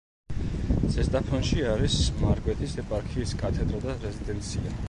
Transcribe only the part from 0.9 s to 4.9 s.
ზესტაფონში არის მარგვეთის ეპარქიის კათედრა და რეზიდენცია.